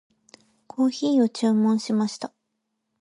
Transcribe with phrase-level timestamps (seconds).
[0.65, 2.33] コーヒーを注文しました。